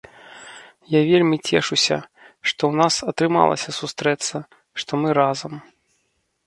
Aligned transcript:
Я 0.93 1.01
вельмі 1.09 1.37
цешуся, 1.49 1.97
што 2.51 2.61
у 2.73 2.81
нас 2.81 2.95
атрымалася 3.13 3.69
сустрэцца, 3.83 4.35
што 4.83 4.91
мы 5.05 5.09
разам. 5.21 5.53